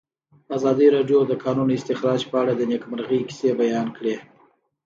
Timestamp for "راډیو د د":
0.95-1.33